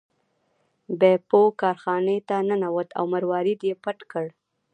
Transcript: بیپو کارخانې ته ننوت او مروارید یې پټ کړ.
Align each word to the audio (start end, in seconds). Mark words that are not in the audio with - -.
بیپو 0.99 1.41
کارخانې 1.61 2.17
ته 2.27 2.35
ننوت 2.47 2.89
او 2.97 3.03
مروارید 3.13 3.59
یې 3.67 3.73
پټ 3.83 3.99
کړ. 4.11 4.25